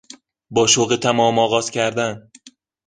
با 0.51 0.67
شوق 0.67 0.95
تمام 1.01 1.39
آغاز 1.39 1.71
کردن 1.71 2.29